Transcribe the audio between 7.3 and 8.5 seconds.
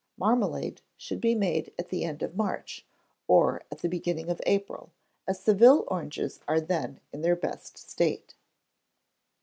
best state.